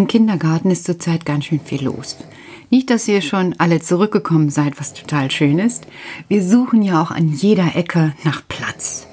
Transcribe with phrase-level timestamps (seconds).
[0.00, 2.16] Im Kindergarten ist zurzeit ganz schön viel los.
[2.70, 5.86] Nicht, dass ihr schon alle zurückgekommen seid, was total schön ist.
[6.26, 9.06] Wir suchen ja auch an jeder Ecke nach Platz.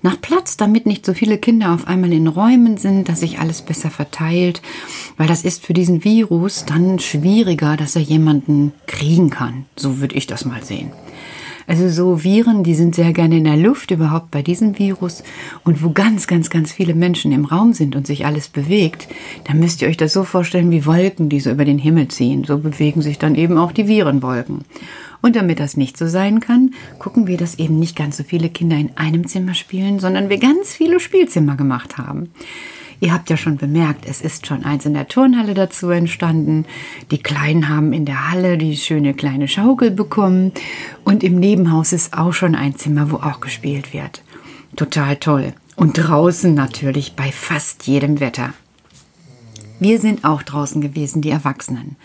[0.00, 3.60] Nach Platz, damit nicht so viele Kinder auf einmal in Räumen sind, dass sich alles
[3.60, 4.62] besser verteilt,
[5.18, 9.66] weil das ist für diesen Virus dann schwieriger, dass er jemanden kriegen kann.
[9.76, 10.90] So würde ich das mal sehen.
[11.70, 15.22] Also so Viren, die sind sehr gerne in der Luft, überhaupt bei diesem Virus.
[15.62, 19.06] Und wo ganz, ganz, ganz viele Menschen im Raum sind und sich alles bewegt,
[19.44, 22.42] dann müsst ihr euch das so vorstellen wie Wolken, die so über den Himmel ziehen.
[22.42, 24.62] So bewegen sich dann eben auch die Virenwolken.
[25.22, 28.48] Und damit das nicht so sein kann, gucken wir, dass eben nicht ganz so viele
[28.48, 32.30] Kinder in einem Zimmer spielen, sondern wir ganz viele Spielzimmer gemacht haben.
[33.02, 36.66] Ihr habt ja schon bemerkt, es ist schon eins in der Turnhalle dazu entstanden.
[37.10, 40.52] Die Kleinen haben in der Halle die schöne kleine Schaukel bekommen.
[41.02, 44.22] Und im Nebenhaus ist auch schon ein Zimmer, wo auch gespielt wird.
[44.76, 45.54] Total toll.
[45.76, 48.52] Und draußen natürlich bei fast jedem Wetter.
[49.78, 51.96] Wir sind auch draußen gewesen, die Erwachsenen.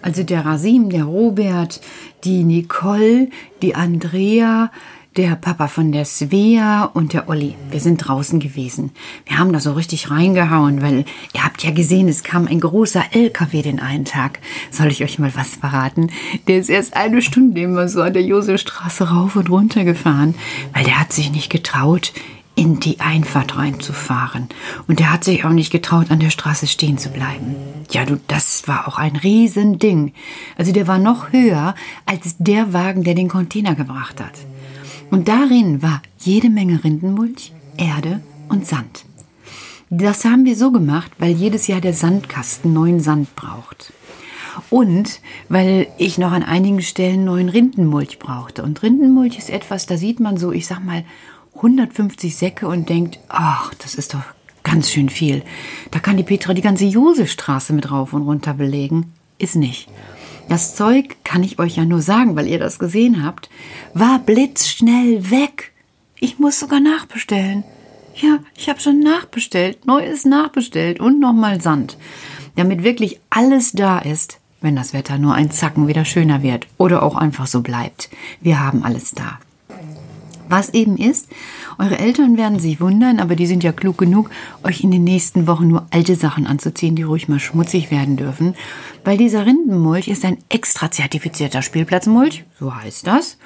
[0.00, 1.80] Also der Rasim, der Robert,
[2.22, 3.30] die Nicole,
[3.62, 4.70] die Andrea,
[5.16, 7.54] der Papa von der Svea und der Olli.
[7.70, 8.90] Wir sind draußen gewesen.
[9.24, 13.02] Wir haben da so richtig reingehauen, weil ihr habt ja gesehen, es kam ein großer
[13.12, 14.40] LKW den einen Tag.
[14.70, 16.10] Soll ich euch mal was verraten?
[16.48, 20.34] Der ist erst eine Stunde immer so an der Josefstraße rauf und runter gefahren,
[20.74, 22.12] weil der hat sich nicht getraut,
[22.54, 24.48] in die Einfahrt reinzufahren.
[24.88, 27.54] Und der hat sich auch nicht getraut, an der Straße stehen zu bleiben.
[27.90, 30.12] Ja, du, das war auch ein Riesending.
[30.56, 31.74] Also der war noch höher
[32.06, 34.32] als der Wagen, der den Container gebracht hat.
[35.10, 39.04] Und darin war jede Menge Rindenmulch, Erde und Sand.
[39.88, 43.92] Das haben wir so gemacht, weil jedes Jahr der Sandkasten neuen Sand braucht.
[44.70, 48.62] Und weil ich noch an einigen Stellen neuen Rindenmulch brauchte.
[48.62, 51.04] Und Rindenmulch ist etwas, da sieht man so, ich sag mal,
[51.56, 54.24] 150 Säcke und denkt, ach, das ist doch
[54.62, 55.42] ganz schön viel.
[55.90, 59.12] Da kann die Petra die ganze Josefstraße mit rauf und runter belegen.
[59.38, 59.88] Ist nicht.
[60.48, 63.50] Das Zeug, kann ich euch ja nur sagen, weil ihr das gesehen habt,
[63.94, 65.72] war blitzschnell weg.
[66.20, 67.64] Ich muss sogar nachbestellen.
[68.14, 71.98] Ja, ich habe schon nachbestellt, neues nachbestellt und nochmal Sand,
[72.54, 77.02] damit wirklich alles da ist, wenn das Wetter nur ein Zacken wieder schöner wird oder
[77.02, 78.08] auch einfach so bleibt.
[78.40, 79.38] Wir haben alles da.
[80.48, 81.28] Was eben ist,
[81.78, 84.30] eure Eltern werden sich wundern, aber die sind ja klug genug,
[84.62, 88.54] euch in den nächsten Wochen nur alte Sachen anzuziehen, die ruhig mal schmutzig werden dürfen.
[89.04, 93.38] Weil dieser Rindenmulch ist ein extra zertifizierter Spielplatzmulch, so heißt das.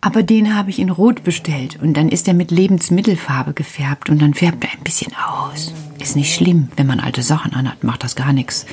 [0.00, 4.20] Aber den habe ich in Rot bestellt und dann ist er mit Lebensmittelfarbe gefärbt und
[4.22, 5.72] dann färbt er ein bisschen aus.
[5.98, 8.66] Ist nicht schlimm, wenn man alte Sachen anhat, macht das gar nichts.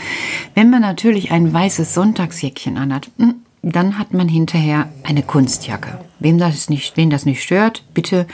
[0.53, 5.99] Wenn man natürlich ein weißes Sonntagsjäckchen anhat, hm, dann hat man hinterher eine Kunstjacke.
[6.19, 8.27] Wem das nicht, wen das nicht stört, bitte.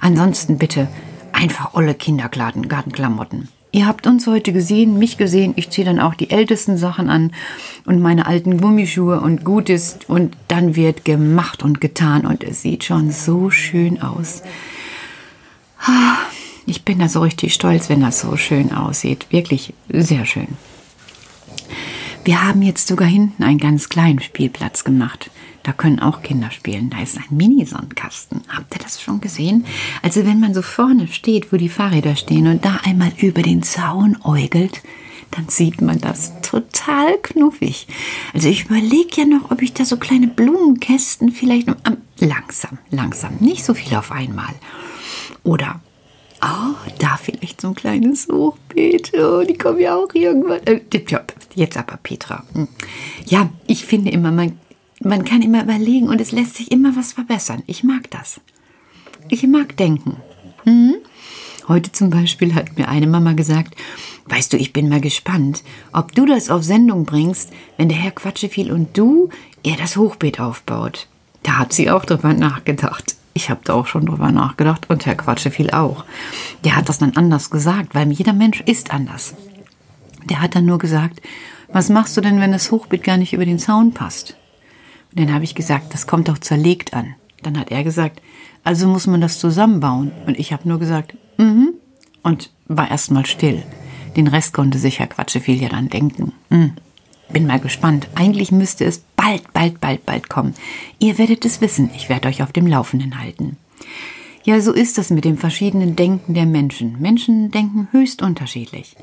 [0.00, 0.88] Ansonsten bitte
[1.32, 3.48] einfach olle Kindergartenklamotten.
[3.70, 5.54] Ihr habt uns heute gesehen, mich gesehen.
[5.56, 7.30] Ich ziehe dann auch die ältesten Sachen an
[7.86, 10.10] und meine alten Gummischuhe und gut ist.
[10.10, 14.42] Und dann wird gemacht und getan und es sieht schon so schön aus.
[16.66, 19.26] Ich bin da so richtig stolz, wenn das so schön aussieht.
[19.30, 20.48] Wirklich sehr schön.
[22.24, 25.30] Wir haben jetzt sogar hinten einen ganz kleinen Spielplatz gemacht.
[25.64, 26.88] Da können auch Kinder spielen.
[26.90, 28.42] Da ist ein Mini-Sandkasten.
[28.48, 29.64] Habt ihr das schon gesehen?
[30.02, 33.64] Also wenn man so vorne steht, wo die Fahrräder stehen und da einmal über den
[33.64, 34.82] Zaun äugelt,
[35.32, 37.88] dann sieht man das total knuffig.
[38.32, 41.76] Also ich überlege ja noch, ob ich da so kleine Blumenkästen vielleicht noch,
[42.20, 44.54] langsam, langsam, nicht so viel auf einmal.
[45.42, 45.80] Oder
[46.44, 49.12] Oh, da vielleicht so ein kleines Hochbeet.
[49.14, 50.60] Oh, die kommen ja auch irgendwann.
[50.64, 50.80] Äh,
[51.54, 52.44] jetzt aber Petra.
[52.54, 52.68] Hm.
[53.26, 54.58] Ja, ich finde immer, man,
[55.00, 57.62] man kann immer überlegen und es lässt sich immer was verbessern.
[57.66, 58.40] Ich mag das.
[59.28, 60.16] Ich mag denken.
[60.64, 60.94] Mhm.
[61.68, 63.76] Heute zum Beispiel hat mir eine Mama gesagt,
[64.26, 65.62] weißt du, ich bin mal gespannt,
[65.92, 69.28] ob du das auf Sendung bringst, wenn der Herr Quatscheviel und du
[69.62, 71.06] ihr das Hochbeet aufbaut.
[71.42, 73.16] Da hat sie auch drüber nachgedacht.
[73.34, 76.04] Ich habe da auch schon drüber nachgedacht und Herr Quatscheviel auch.
[76.64, 79.34] Der hat das dann anders gesagt, weil jeder Mensch ist anders.
[80.28, 81.20] Der hat dann nur gesagt,
[81.72, 84.36] was machst du denn, wenn das Hochbeet gar nicht über den Zaun passt?
[85.10, 87.14] Und dann habe ich gesagt, das kommt doch zerlegt an.
[87.42, 88.20] Dann hat er gesagt,
[88.64, 90.12] also muss man das zusammenbauen.
[90.26, 91.74] Und ich habe nur gesagt, mhm.
[92.22, 93.62] Und war erstmal still.
[94.16, 96.32] Den Rest konnte sich Herr Quatscheviel ja dann denken.
[96.50, 96.72] Mhm.
[97.32, 98.08] Bin mal gespannt.
[98.14, 100.54] Eigentlich müsste es bald, bald, bald, bald kommen.
[100.98, 101.90] Ihr werdet es wissen.
[101.96, 103.56] Ich werde euch auf dem Laufenden halten.
[104.44, 107.00] Ja, so ist das mit dem verschiedenen Denken der Menschen.
[107.00, 108.96] Menschen denken höchst unterschiedlich.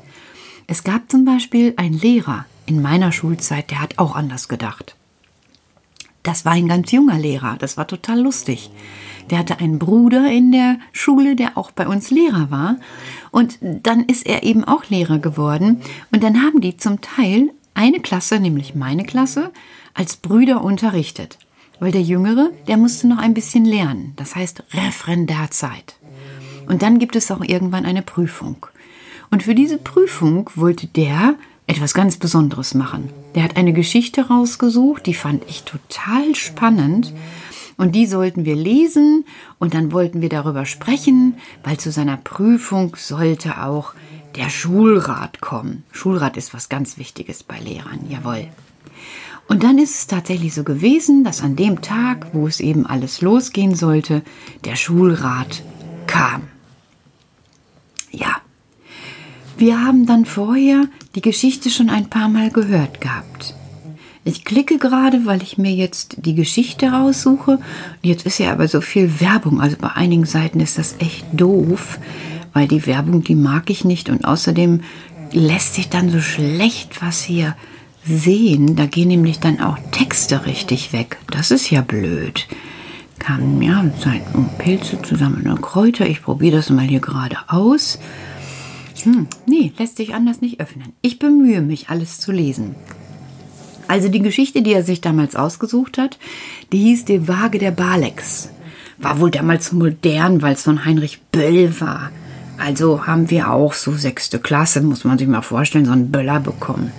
[0.66, 4.94] Es gab zum Beispiel einen Lehrer in meiner Schulzeit, der hat auch anders gedacht.
[6.22, 8.70] Das war ein ganz junger Lehrer, das war total lustig.
[9.30, 12.76] der hatte einen Bruder in der Schule, der auch bei uns Lehrer war.
[13.30, 15.82] Und dann ist er eben auch Lehrer geworden.
[16.12, 19.52] Und dann haben die zum Teil eine Klasse, nämlich meine Klasse,
[19.94, 21.38] als Brüder unterrichtet.
[21.80, 24.14] Weil der Jüngere, der musste noch ein bisschen lernen.
[24.16, 25.96] Das heißt Referendarzeit.
[26.66, 28.66] Und dann gibt es auch irgendwann eine Prüfung.
[29.30, 31.36] Und für diese Prüfung wollte der
[31.70, 33.10] etwas ganz Besonderes machen.
[33.36, 37.12] Der hat eine Geschichte rausgesucht, die fand ich total spannend.
[37.76, 39.24] Und die sollten wir lesen
[39.58, 43.94] und dann wollten wir darüber sprechen, weil zu seiner Prüfung sollte auch
[44.34, 45.84] der Schulrat kommen.
[45.92, 48.48] Schulrat ist was ganz Wichtiges bei Lehrern, jawohl.
[49.46, 53.20] Und dann ist es tatsächlich so gewesen, dass an dem Tag, wo es eben alles
[53.20, 54.22] losgehen sollte,
[54.64, 55.62] der Schulrat
[56.06, 56.42] kam.
[58.10, 58.39] Ja,
[59.60, 60.84] wir haben dann vorher
[61.14, 63.54] die Geschichte schon ein paar Mal gehört gehabt.
[64.24, 67.58] Ich klicke gerade, weil ich mir jetzt die Geschichte raussuche.
[68.02, 69.60] Jetzt ist ja aber so viel Werbung.
[69.60, 71.98] Also bei einigen Seiten ist das echt doof,
[72.52, 74.08] weil die Werbung, die mag ich nicht.
[74.08, 74.82] Und außerdem
[75.32, 77.56] lässt sich dann so schlecht was hier
[78.04, 78.76] sehen.
[78.76, 81.18] Da gehen nämlich dann auch Texte richtig weg.
[81.30, 82.46] Das ist ja blöd.
[83.18, 86.06] Kann, ja, Zeit und Pilze zusammen und Kräuter.
[86.06, 87.98] Ich probiere das mal hier gerade aus.
[89.04, 90.92] Hm, nee, lässt sich anders nicht öffnen.
[91.02, 92.74] Ich bemühe mich, alles zu lesen.
[93.88, 96.18] Also die Geschichte, die er sich damals ausgesucht hat,
[96.72, 98.50] die hieß Die Waage der Balex.
[98.98, 102.10] War wohl damals modern, weil es von Heinrich Böll war.
[102.58, 106.40] Also haben wir auch so sechste Klasse, muss man sich mal vorstellen, so einen Böller
[106.40, 106.92] bekommen.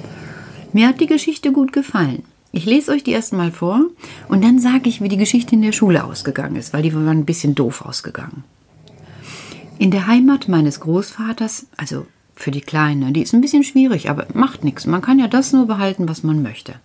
[0.74, 2.24] Mir hat die Geschichte gut gefallen.
[2.52, 3.82] Ich lese euch die erstmal vor
[4.28, 7.08] und dann sage ich, wie die Geschichte in der Schule ausgegangen ist, weil die war
[7.08, 8.44] ein bisschen doof ausgegangen.
[9.82, 12.06] In der Heimat meines Großvaters, also
[12.36, 14.86] für die Kleine, die ist ein bisschen schwierig, aber macht nichts.
[14.86, 16.76] Man kann ja das nur behalten, was man möchte.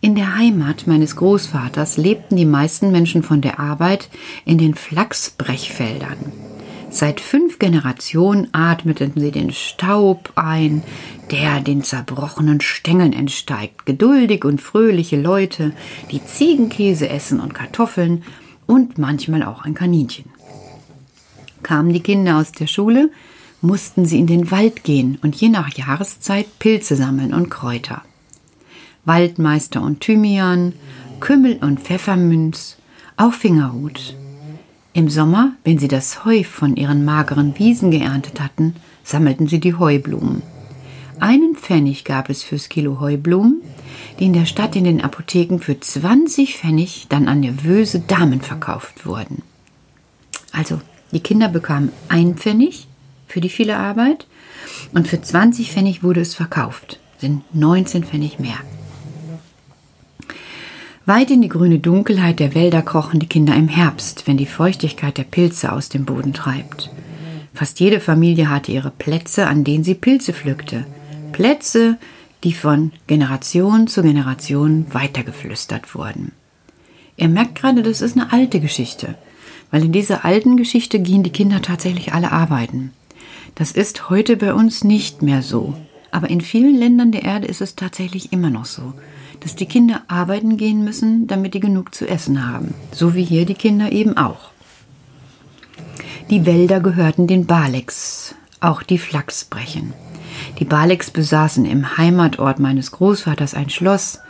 [0.00, 4.08] In der Heimat meines Großvaters lebten die meisten Menschen von der Arbeit
[4.44, 6.16] in den Flachsbrechfeldern.
[6.90, 10.84] Seit fünf Generationen atmeten sie den Staub ein,
[11.32, 13.84] der den zerbrochenen Stängeln entsteigt.
[13.84, 15.72] Geduldig und fröhliche Leute,
[16.12, 18.22] die Ziegenkäse essen und Kartoffeln
[18.66, 20.26] und manchmal auch ein Kaninchen.
[21.62, 23.10] Kamen die Kinder aus der Schule,
[23.62, 28.02] mussten sie in den Wald gehen und je nach Jahreszeit Pilze sammeln und Kräuter.
[29.04, 30.74] Waldmeister und Thymian,
[31.20, 32.76] Kümmel und Pfeffermünz,
[33.16, 34.14] auch Fingerhut.
[34.92, 38.74] Im Sommer, wenn sie das Heu von ihren mageren Wiesen geerntet hatten,
[39.04, 40.42] sammelten sie die Heublumen.
[41.20, 43.60] Einen Pfennig gab es fürs Kilo Heublumen,
[44.18, 49.06] die in der Stadt in den Apotheken für 20 Pfennig dann an nervöse Damen verkauft
[49.06, 49.42] wurden.
[50.52, 50.80] Also
[51.12, 52.86] die Kinder bekamen ein Pfennig
[53.26, 54.26] für die viele Arbeit
[54.92, 56.98] und für 20 Pfennig wurde es verkauft.
[57.18, 58.58] Sind 19 Pfennig mehr.
[61.06, 65.18] Weit in die grüne Dunkelheit der Wälder krochen die Kinder im Herbst, wenn die Feuchtigkeit
[65.18, 66.90] der Pilze aus dem Boden treibt.
[67.52, 70.86] Fast jede Familie hatte ihre Plätze, an denen sie Pilze pflückte.
[71.32, 71.98] Plätze,
[72.44, 76.32] die von Generation zu Generation weitergeflüstert wurden.
[77.16, 79.16] Ihr merkt gerade, das ist eine alte Geschichte.
[79.70, 82.92] Weil in dieser alten Geschichte gehen die Kinder tatsächlich alle arbeiten.
[83.54, 85.74] Das ist heute bei uns nicht mehr so.
[86.10, 88.94] Aber in vielen Ländern der Erde ist es tatsächlich immer noch so,
[89.40, 92.74] dass die Kinder arbeiten gehen müssen, damit die genug zu essen haben.
[92.92, 94.50] So wie hier die Kinder eben auch.
[96.30, 99.92] Die Wälder gehörten den Baleks, auch die Flachsbrechen.
[100.58, 104.20] Die Baleks besaßen im Heimatort meines Großvaters ein Schloss,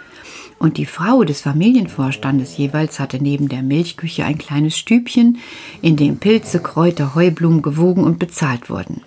[0.61, 5.39] und die Frau des Familienvorstandes jeweils hatte neben der Milchküche ein kleines Stübchen,
[5.81, 9.01] in dem Pilze, Kräuter, Heublumen gewogen und bezahlt wurden.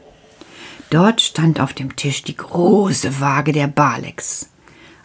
[0.89, 4.49] Dort stand auf dem Tisch die große Waage der Balex.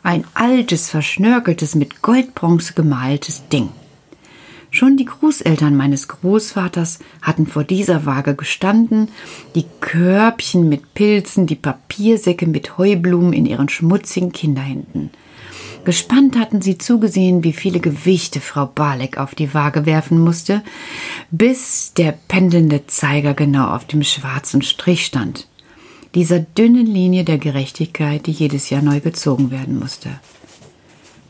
[0.02, 3.68] Ein altes, verschnörkeltes, mit Goldbronze gemaltes Ding.
[4.70, 9.10] Schon die Großeltern meines Großvaters hatten vor dieser Waage gestanden,
[9.54, 15.10] die Körbchen mit Pilzen, die Papiersäcke mit Heublumen in ihren schmutzigen Kinderhänden–
[15.84, 20.62] Gespannt hatten sie zugesehen, wie viele Gewichte Frau Barleck auf die Waage werfen musste,
[21.30, 25.48] bis der pendelnde Zeiger genau auf dem schwarzen Strich stand.
[26.14, 30.10] Dieser dünnen Linie der Gerechtigkeit, die jedes Jahr neu gezogen werden musste.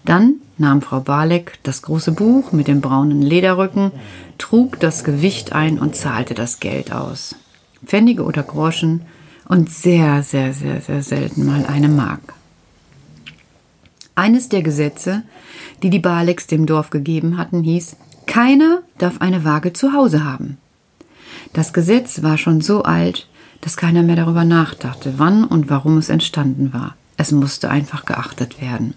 [0.04, 3.92] Dann nahm Frau Barleck das große Buch mit dem braunen Lederrücken,
[4.38, 7.36] trug das Gewicht ein und zahlte das Geld aus.
[7.84, 9.02] Pfennige oder Groschen
[9.48, 12.34] und sehr, sehr, sehr, sehr selten mal eine Mark.
[14.18, 15.22] Eines der Gesetze,
[15.84, 17.94] die die Baleks dem Dorf gegeben hatten, hieß,
[18.26, 20.58] keiner darf eine Waage zu Hause haben.
[21.52, 23.28] Das Gesetz war schon so alt,
[23.60, 26.96] dass keiner mehr darüber nachdachte, wann und warum es entstanden war.
[27.16, 28.94] Es musste einfach geachtet werden.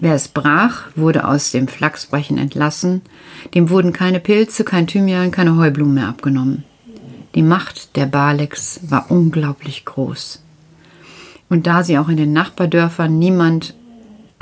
[0.00, 3.02] Wer es brach, wurde aus dem Flachsbrechen entlassen,
[3.54, 6.64] dem wurden keine Pilze, kein Thymian, keine Heublumen mehr abgenommen.
[7.36, 10.42] Die Macht der Baleks war unglaublich groß.
[11.48, 13.76] Und da sie auch in den Nachbardörfern niemand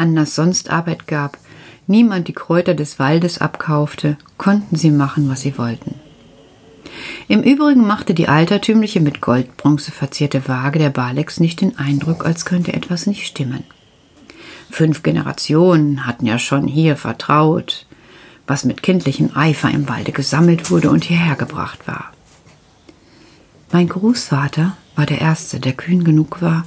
[0.00, 1.38] anders sonst Arbeit gab,
[1.86, 5.94] niemand die Kräuter des Waldes abkaufte, konnten sie machen, was sie wollten.
[7.28, 12.44] Im Übrigen machte die altertümliche mit Goldbronze verzierte Waage der Baleks nicht den Eindruck, als
[12.44, 13.64] könnte etwas nicht stimmen.
[14.70, 17.86] Fünf Generationen hatten ja schon hier vertraut,
[18.46, 22.12] was mit kindlichem Eifer im Walde gesammelt wurde und hierher gebracht war.
[23.72, 26.64] Mein Großvater war der Erste, der kühn genug war,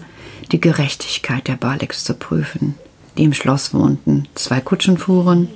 [0.51, 2.75] die Gerechtigkeit der Baleks zu prüfen,
[3.17, 5.49] die im Schloss wohnten, zwei Kutschen fuhren,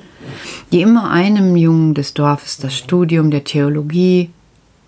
[0.72, 4.30] die immer einem Jungen des Dorfes das Studium der Theologie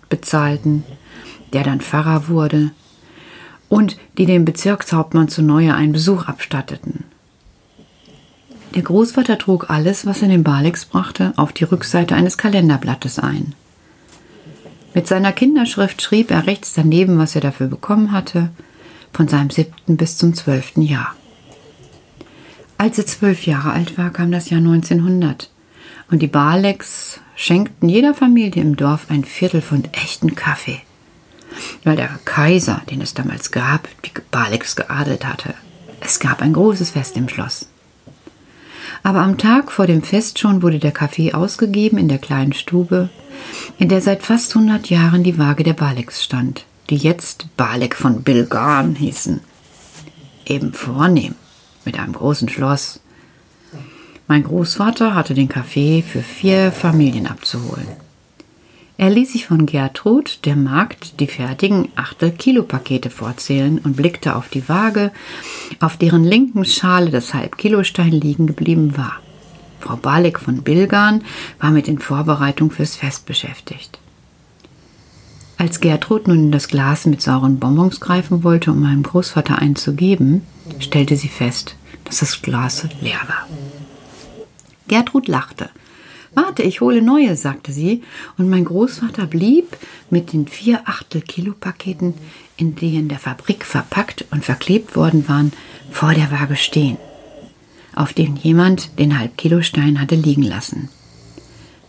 [0.08, 0.84] bezahlten,
[1.52, 2.70] der dann Pfarrer wurde,
[3.68, 7.04] und die dem Bezirkshauptmann zu Neue einen Besuch abstatteten.
[8.74, 13.54] Der Großvater trug alles, was er den Baleks brachte, auf die Rückseite eines Kalenderblattes ein.
[14.94, 18.50] Mit seiner Kinderschrift schrieb er rechts daneben, was er dafür bekommen hatte,
[19.12, 21.14] von seinem siebten bis zum zwölften Jahr.
[22.80, 25.50] Als er zwölf Jahre alt war, kam das Jahr 1900
[26.10, 30.80] und die Baleks schenkten jeder Familie im Dorf ein Viertel von echten Kaffee,
[31.84, 35.52] weil der Kaiser, den es damals gab, die Baleks geadelt hatte.
[36.00, 37.68] Es gab ein großes Fest im Schloss.
[39.02, 43.10] Aber am Tag vor dem Fest schon wurde der Kaffee ausgegeben in der kleinen Stube,
[43.78, 48.22] in der seit fast 100 Jahren die Waage der Baleks stand, die jetzt Balek von
[48.22, 49.40] Bilgan hießen.
[50.46, 51.34] Eben vornehm,
[51.90, 53.00] mit einem großen Schloss.
[54.28, 57.88] Mein Großvater hatte den Kaffee für vier Familien abzuholen.
[58.96, 64.68] Er ließ sich von Gertrud, der Magd, die fertigen Achtel-Kilo-Pakete vorzählen und blickte auf die
[64.68, 65.10] Waage,
[65.80, 69.14] auf deren linken Schale das Halbkilostein liegen geblieben war.
[69.80, 71.24] Frau Balek von Bilgan
[71.58, 73.98] war mit den Vorbereitungen fürs Fest beschäftigt.
[75.56, 80.42] Als Gertrud nun in das Glas mit sauren Bonbons greifen wollte, um meinem Großvater einzugeben,
[80.78, 81.76] stellte sie fest,
[82.10, 83.48] dass das Glas leer war.
[84.88, 85.70] Gertrud lachte
[86.34, 88.02] Warte, ich hole neue, sagte sie,
[88.38, 89.76] und mein Großvater blieb
[90.10, 92.14] mit den vier Achtel-Kilo-Paketen,
[92.56, 95.52] in in der Fabrik verpackt und verklebt worden waren,
[95.90, 96.98] vor der Waage stehen,
[97.96, 100.88] auf denen jemand den Halbkilostein hatte liegen lassen.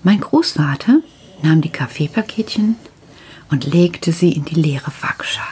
[0.02, 1.02] Mein Großvater
[1.44, 2.78] nahm die Kaffeepaketchen
[3.52, 5.48] und legte sie in die leere Waagschale.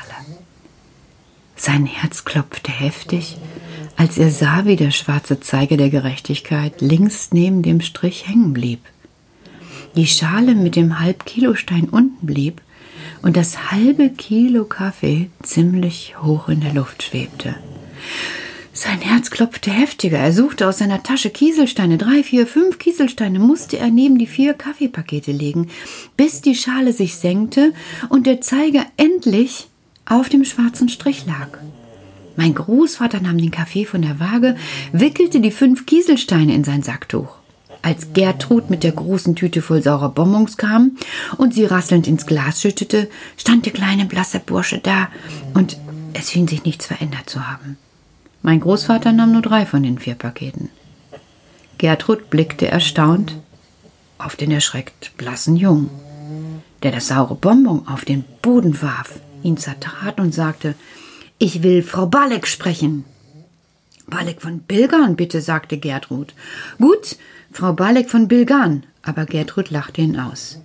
[1.55, 3.37] Sein Herz klopfte heftig
[3.99, 8.79] als er sah, wie der schwarze Zeiger der Gerechtigkeit links neben dem Strich hängen blieb.
[9.97, 12.61] Die Schale mit dem Halbkilostein unten blieb
[13.23, 17.55] und das halbe Kilo Kaffee ziemlich hoch in der Luft schwebte.
[18.71, 20.17] Sein Herz klopfte heftiger.
[20.17, 21.97] Er suchte aus seiner Tasche Kieselsteine.
[21.97, 25.69] Drei, vier, fünf Kieselsteine musste er neben die vier Kaffeepakete legen,
[26.15, 27.73] bis die Schale sich senkte
[28.07, 29.67] und der Zeiger endlich
[30.05, 31.49] auf dem schwarzen Strich lag.
[32.39, 34.55] Mein Großvater nahm den Kaffee von der Waage,
[34.93, 37.35] wickelte die fünf Kieselsteine in sein Sacktuch.
[37.81, 40.95] Als Gertrud mit der großen Tüte voll saurer Bonbons kam
[41.35, 45.09] und sie rasselnd ins Glas schüttete, stand der kleine blasse Bursche da
[45.53, 45.75] und
[46.13, 47.77] es schien sich nichts verändert zu haben.
[48.41, 50.69] Mein Großvater nahm nur drei von den vier Paketen.
[51.77, 53.35] Gertrud blickte erstaunt
[54.17, 55.89] auf den erschreckt blassen Jungen,
[56.83, 60.75] der das saure Bonbon auf den Boden warf, ihn zertrat und sagte,
[61.39, 63.05] ich will Frau Balek sprechen.
[64.07, 66.33] Balek von Bilgan, bitte, sagte Gertrud.
[66.77, 67.15] Gut,
[67.51, 70.59] Frau Balek von Bilgan, aber Gertrud lachte ihn aus.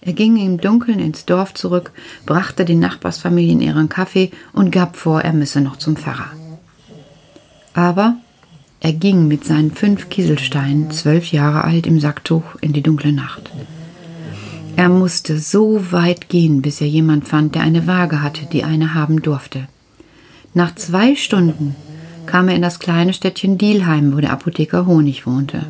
[0.00, 1.92] Er ging im Dunkeln ins Dorf zurück,
[2.24, 6.30] brachte den Nachbarsfamilien ihren Kaffee und gab vor, er müsse noch zum Pfarrer.
[7.74, 8.16] Aber
[8.80, 13.50] er ging mit seinen fünf Kieselsteinen, zwölf Jahre alt, im Sacktuch in die dunkle Nacht.
[14.76, 18.94] Er musste so weit gehen, bis er jemand fand, der eine Waage hatte, die eine
[18.94, 19.68] haben durfte.
[20.54, 21.74] Nach zwei Stunden
[22.26, 25.66] kam er in das kleine Städtchen Dielheim, wo der Apotheker Honig wohnte.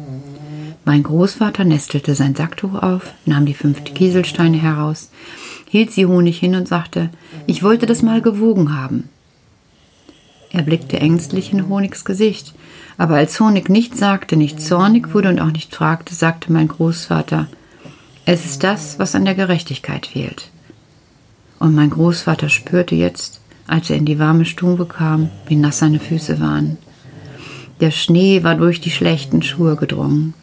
[0.85, 5.11] Mein Großvater nestelte sein Sacktuch auf, nahm die fünf Kieselsteine heraus,
[5.71, 7.11] hielt sie Honig hin und sagte,
[7.47, 9.09] ich wollte das mal gewogen haben.
[10.51, 12.53] Er blickte ängstlich in Honigs Gesicht,
[12.99, 17.47] aber als Honig nichts sagte, nicht zornig wurde und auch nicht fragte, sagte mein Großvater,
[18.27, 20.51] es ist das, was an der Gerechtigkeit fehlt.
[21.61, 26.01] Und mein Großvater spürte jetzt, als er in die warme Stube kam, wie nass seine
[26.01, 26.79] Füße waren.
[27.81, 30.35] Der Schnee war durch die schlechten Schuhe gedrungen.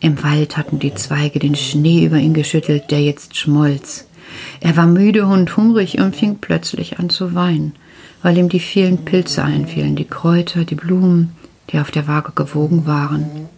[0.00, 4.06] Im Wald hatten die Zweige den Schnee über ihn geschüttelt, der jetzt schmolz.
[4.60, 7.74] Er war müde und hungrig und fing plötzlich an zu weinen,
[8.22, 11.32] weil ihm die vielen Pilze einfielen, die Kräuter, die Blumen,
[11.70, 13.48] die auf der Waage gewogen waren,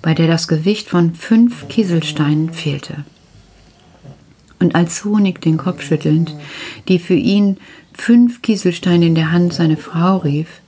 [0.00, 3.04] bei der das Gewicht von fünf Kieselsteinen fehlte.
[4.64, 6.34] Und als Honig den Kopf schüttelnd,
[6.88, 7.58] die für ihn
[7.92, 10.62] fünf Kieselsteine in der Hand seine Frau rief,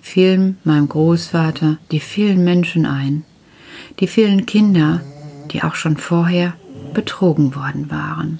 [0.00, 3.24] fielen meinem Großvater die vielen Menschen ein,
[3.98, 5.00] die vielen Kinder,
[5.50, 6.54] die auch schon vorher
[6.94, 8.38] betrogen worden waren.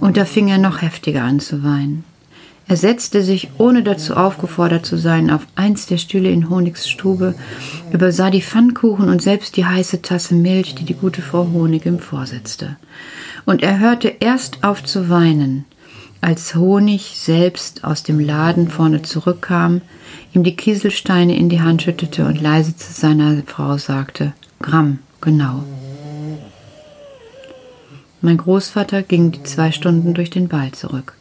[0.00, 2.02] Und da fing er noch heftiger an zu weinen.
[2.68, 7.34] Er setzte sich, ohne dazu aufgefordert zu sein, auf eins der Stühle in Honigs Stube,
[7.92, 11.98] übersah die Pfannkuchen und selbst die heiße Tasse Milch, die die gute Frau Honig ihm
[11.98, 12.76] vorsetzte.
[13.44, 15.64] Und er hörte erst auf zu weinen,
[16.20, 19.80] als Honig selbst aus dem Laden vorne zurückkam,
[20.32, 25.64] ihm die Kieselsteine in die Hand schüttete und leise zu seiner Frau sagte, Gramm, genau.
[28.20, 31.14] Mein Großvater ging die zwei Stunden durch den Wald zurück.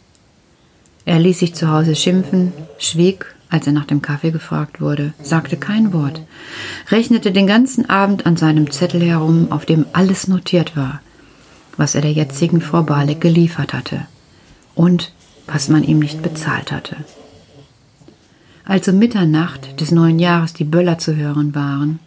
[1.06, 5.58] Er ließ sich zu Hause schimpfen, schwieg, als er nach dem Kaffee gefragt wurde, sagte
[5.58, 6.22] kein Wort,
[6.90, 11.02] rechnete den ganzen Abend an seinem Zettel herum, auf dem alles notiert war,
[11.76, 14.06] was er der jetzigen Frau Balek geliefert hatte
[14.76, 15.12] und
[15.48, 16.98] was man ihm nicht bezahlt hatte.
[18.64, 22.00] Als um Mitternacht des neuen Jahres die Böller zu hören waren,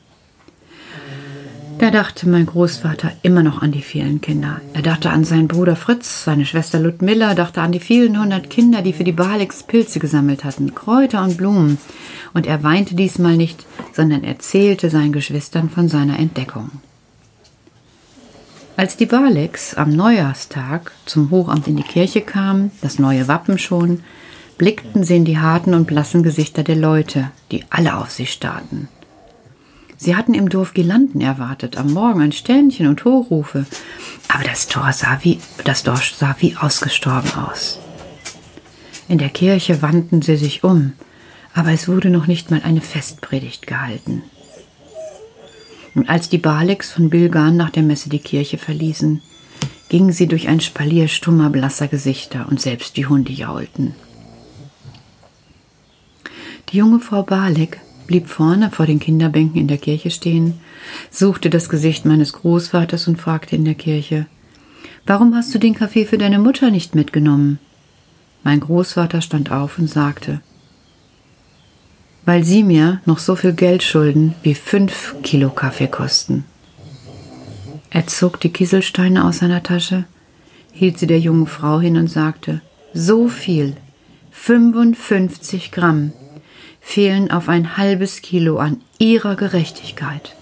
[1.79, 4.61] da dachte mein Großvater immer noch an die vielen Kinder.
[4.73, 8.83] Er dachte an seinen Bruder Fritz, seine Schwester Ludmilla, dachte an die vielen hundert Kinder,
[8.83, 11.79] die für die Balix Pilze gesammelt hatten, Kräuter und Blumen.
[12.33, 16.71] Und er weinte diesmal nicht, sondern erzählte seinen Geschwistern von seiner Entdeckung.
[18.77, 24.01] Als die Balix am Neujahrstag zum Hochamt in die Kirche kamen, das neue Wappen schon,
[24.59, 28.89] blickten sie in die harten und blassen Gesichter der Leute, die alle auf sie starrten.
[29.97, 33.67] Sie hatten im Dorf Girlanden erwartet, am Morgen ein Ständchen und Hochrufe.
[34.29, 37.79] Aber das Tor sah wie, das Dorf sah wie ausgestorben aus.
[39.09, 40.93] In der Kirche wandten sie sich um,
[41.53, 44.23] aber es wurde noch nicht mal eine Festpredigt gehalten.
[45.95, 49.23] Und als die Baleks von Bilgan nach der Messe die Kirche verließen,
[49.89, 53.95] gingen sie durch ein Spalier stummer, blasser Gesichter und selbst die Hunde jaulten.
[56.71, 60.55] Die junge Frau Balek blieb vorne vor den Kinderbänken in der Kirche stehen,
[61.11, 64.27] suchte das Gesicht meines Großvaters und fragte in der Kirche
[65.07, 67.59] Warum hast du den Kaffee für deine Mutter nicht mitgenommen?
[68.43, 70.41] Mein Großvater stand auf und sagte
[72.25, 76.45] Weil sie mir noch so viel Geld schulden, wie fünf Kilo Kaffee kosten.
[77.91, 80.05] Er zog die Kieselsteine aus seiner Tasche,
[80.73, 82.61] hielt sie der jungen Frau hin und sagte
[82.93, 83.77] So viel,
[84.33, 86.13] 55 Gramm
[86.85, 90.37] fehlen auf ein halbes Kilo an ihrer Gerechtigkeit.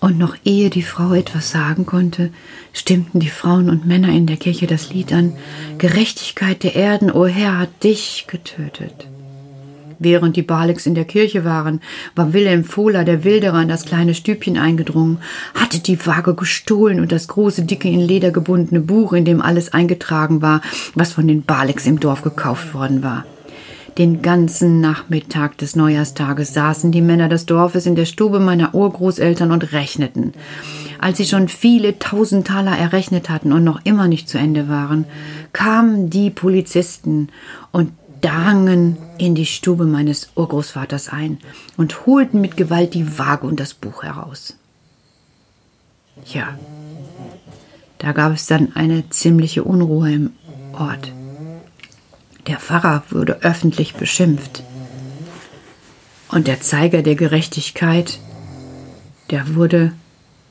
[0.00, 2.30] Und noch ehe die Frau etwas sagen konnte,
[2.72, 5.34] stimmten die Frauen und Männer in der Kirche das Lied an
[5.78, 9.08] Gerechtigkeit der Erden, o Herr, hat dich getötet.
[9.98, 11.80] Während die Baleks in der Kirche waren,
[12.14, 15.18] war Wilhelm Fohler, der Wilderer, in das kleine Stübchen eingedrungen,
[15.54, 19.72] hatte die Waage gestohlen und das große, dicke, in Leder gebundene Buch, in dem alles
[19.72, 20.60] eingetragen war,
[20.94, 23.24] was von den Baleks im Dorf gekauft worden war.
[23.98, 29.52] Den ganzen Nachmittag des Neujahrstages saßen die Männer des Dorfes in der Stube meiner Urgroßeltern
[29.52, 30.32] und rechneten.
[30.98, 35.04] Als sie schon viele tausend Taler errechnet hatten und noch immer nicht zu Ende waren,
[35.52, 37.28] kamen die Polizisten
[37.70, 41.38] und drangen in die Stube meines Urgroßvaters ein
[41.76, 44.56] und holten mit Gewalt die Waage und das Buch heraus.
[46.32, 46.58] Ja,
[47.98, 50.30] da gab es dann eine ziemliche Unruhe im
[50.72, 51.12] Ort.
[52.46, 54.62] Der Pfarrer wurde öffentlich beschimpft.
[56.28, 58.18] Und der Zeiger der Gerechtigkeit,
[59.30, 59.92] der wurde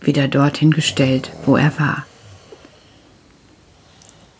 [0.02, 2.06] wieder dorthin gestellt, wo er war.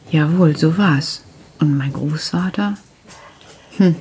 [0.10, 1.24] Jawohl, so war's.
[1.60, 2.78] Und mein Großvater?
[3.78, 3.96] Hm.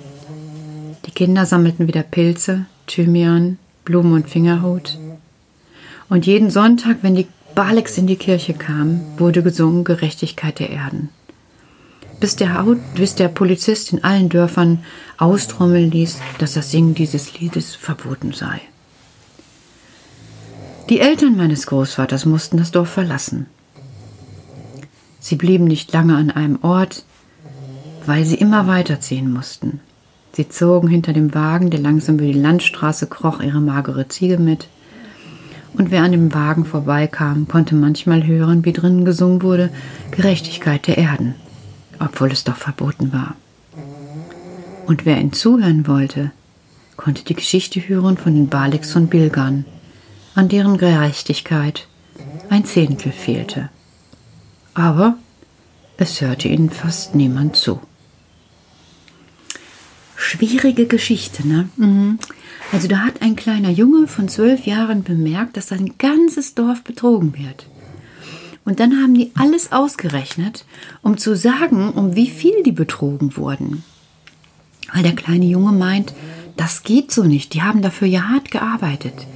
[1.07, 4.99] Die Kinder sammelten wieder Pilze, Thymian, Blumen und Fingerhut.
[6.09, 11.11] Und jeden Sonntag, wenn die Baleks in die Kirche kamen, wurde gesungen Gerechtigkeit der Erden
[12.23, 14.79] bis der, bis der Polizist in allen Dörfern
[15.19, 18.61] austrommeln ließ, dass das Singen dieses Liedes verboten sei.
[20.89, 23.47] Die Eltern meines Großvaters mussten das Dorf verlassen.
[25.19, 27.05] Sie blieben nicht lange an einem Ort,
[28.07, 29.81] weil sie immer weiterziehen mussten.
[30.33, 34.69] Sie zogen hinter dem Wagen, der langsam über die Landstraße kroch, ihre magere Ziege mit.
[35.75, 39.71] Und wer an dem Wagen vorbeikam, konnte manchmal hören, wie drinnen gesungen wurde
[40.13, 41.35] Gerechtigkeit der Erden
[42.03, 43.37] obwohl es doch verboten war.
[44.87, 46.33] Und wer ihm zuhören wollte,
[46.97, 49.65] konnte die Geschichte hören von den Baleks von Bilgan,
[50.35, 51.87] an deren Gerechtigkeit
[52.51, 53.71] ein Zehntel fehlte.
[54.75, 55.17] Aber
[55.97, 57.81] es hörte ihnen fast niemand zu.
[60.17, 61.69] schwierige Geschichte, ne?
[62.73, 67.37] Also da hat ein kleiner Junge von zwölf Jahren bemerkt, dass sein ganzes Dorf betrogen
[67.37, 67.67] wird.
[68.65, 70.65] Und dann haben die alles ausgerechnet,
[71.03, 73.83] um zu sagen, um wie viel die betrogen wurden.
[74.93, 76.15] Weil der kleine Junge meint,
[76.57, 79.27] das geht so nicht, die haben dafür ja hart gearbeitet.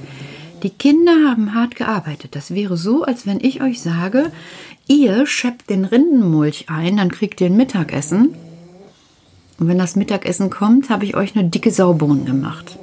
[0.63, 2.35] Die Kinder haben hart gearbeitet.
[2.35, 4.31] Das wäre so, als wenn ich euch sage,
[4.87, 8.33] ihr scheppt den Rindenmulch ein, dann kriegt ihr ein Mittagessen.
[9.59, 12.77] Und wenn das Mittagessen kommt, habe ich euch eine dicke Saubohnen gemacht.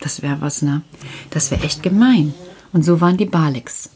[0.00, 0.82] Das wäre was, ne?
[1.30, 2.34] Das wäre echt gemein.
[2.72, 3.90] Und so waren die Balix.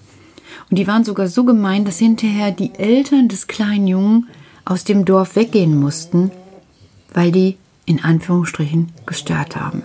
[0.71, 4.29] Und die waren sogar so gemein, dass hinterher die Eltern des kleinen Jungen
[4.65, 6.31] aus dem Dorf weggehen mussten,
[7.13, 7.57] weil die
[7.87, 9.83] in Anführungsstrichen gestört haben.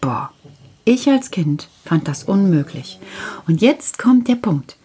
[0.00, 0.30] Boah,
[0.84, 2.98] ich als Kind fand das unmöglich.
[3.46, 4.76] Und jetzt kommt der Punkt.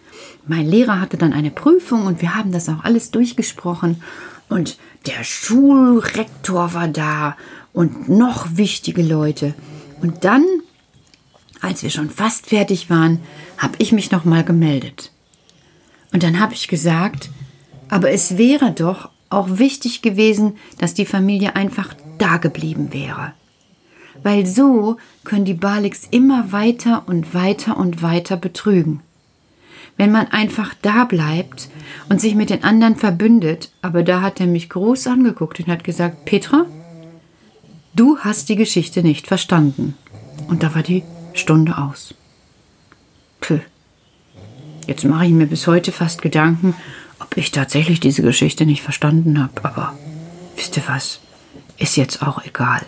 [0.48, 4.02] Mein Lehrer hatte dann eine Prüfung und wir haben das auch alles durchgesprochen.
[4.48, 7.36] Und der Schulrektor war da
[7.74, 9.54] und noch wichtige Leute.
[10.02, 10.46] Und dann,
[11.62, 13.20] als wir schon fast fertig waren,
[13.58, 15.12] habe ich mich nochmal gemeldet.
[16.14, 17.30] Und dann habe ich gesagt,
[17.90, 23.34] aber es wäre doch auch wichtig gewesen, dass die Familie einfach da geblieben wäre.
[24.24, 29.02] Weil so können die Balix immer weiter und weiter und weiter betrügen.
[29.96, 31.70] Wenn man einfach da bleibt
[32.08, 35.84] und sich mit den anderen verbündet, aber da hat er mich groß angeguckt und hat
[35.84, 36.66] gesagt, Petra,
[37.96, 39.96] du hast die Geschichte nicht verstanden.
[40.48, 42.14] Und da war die Stunde aus.
[44.88, 46.74] Jetzt mache ich mir bis heute fast Gedanken,
[47.20, 49.54] ob ich tatsächlich diese Geschichte nicht verstanden habe.
[49.64, 49.98] Aber
[50.56, 51.20] wisst ihr was?
[51.78, 52.82] Ist jetzt auch egal.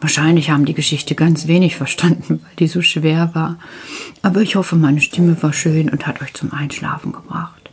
[0.00, 3.58] Wahrscheinlich haben die Geschichte ganz wenig verstanden, weil die so schwer war.
[4.22, 7.70] Aber ich hoffe, meine Stimme war schön und hat euch zum Einschlafen gebracht.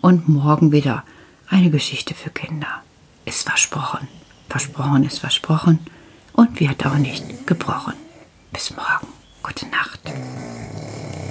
[0.00, 1.02] Und morgen wieder
[1.48, 2.82] eine Geschichte für Kinder.
[3.24, 4.06] Ist versprochen.
[4.48, 5.80] Versprochen ist versprochen
[6.32, 7.94] und wird auch nicht gebrochen.
[8.52, 9.08] Bis morgen.
[9.42, 10.00] Gute Nacht.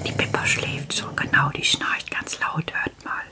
[0.06, 3.24] Die Pippa schläft schon genau, die schnarcht ganz laut, hört mal.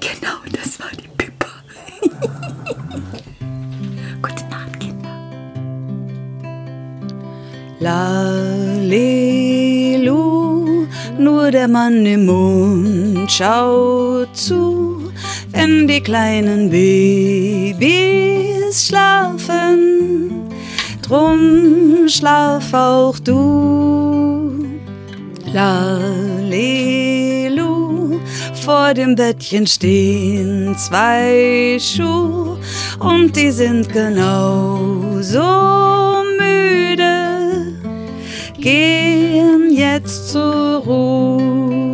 [0.00, 1.48] Genau, das war die Pippa.
[4.22, 5.16] Gute Nacht, Kinder.
[7.80, 9.16] Lalelu,
[11.18, 15.10] nur der Mann im Mond schaut zu,
[15.50, 20.43] wenn die kleinen Babys schlafen.
[21.06, 24.64] Drum schlaf auch du.
[25.52, 26.88] Lalelu,
[28.64, 32.58] vor dem Bettchen stehen zwei Schuhe
[33.00, 35.42] und die sind genauso
[36.38, 37.74] müde,
[38.58, 41.93] gehen jetzt zur Ruhe.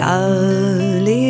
[0.00, 1.28] Lalelu,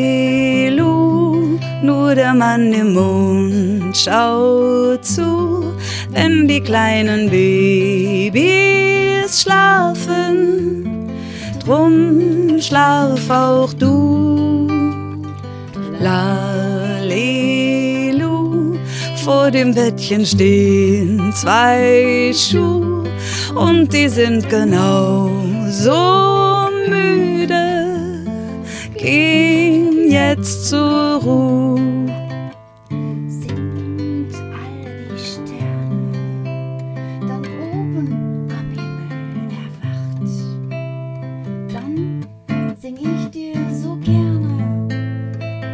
[1.83, 5.74] nur der Mann im Mond schaut zu,
[6.11, 8.42] wenn die kleinen Babys
[9.42, 11.11] schlafen.
[11.64, 14.68] Drum schlaf auch du.
[15.98, 17.18] Lalelu,
[19.24, 23.02] vor dem Bettchen stehen zwei Schuhe
[23.56, 26.50] und die sind genauso müde
[29.01, 31.81] gehen jetzt zur Ruhe.
[33.29, 36.13] Sind all die Sterne
[37.27, 38.09] dann oben
[38.51, 40.31] am Himmel erwacht,
[41.73, 41.97] dann
[42.79, 44.55] sing ich dir so gerne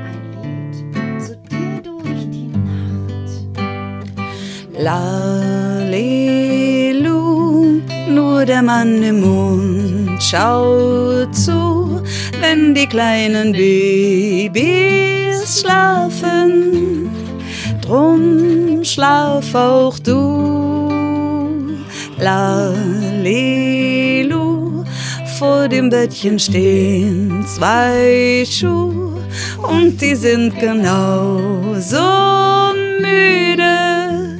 [0.06, 0.76] ein Lied
[1.20, 3.28] zu dir durch die Nacht.
[4.78, 6.20] Lalelu,
[8.08, 11.65] nur der Mann im Mond schaut zu,
[12.48, 14.60] wenn die kleinen Babys
[15.60, 17.10] schlafen.
[17.82, 20.88] Drum schlaf auch du,
[22.18, 23.64] Lalilu.
[25.38, 29.20] Vor dem Bettchen stehen zwei Schuhe
[29.70, 32.06] und die sind genauso
[33.00, 34.38] müde.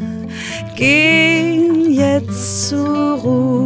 [0.75, 3.66] Gehen jetzt zur Ruhe.